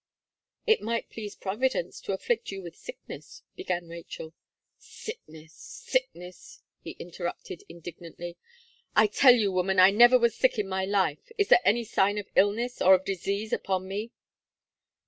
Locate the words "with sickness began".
2.63-3.87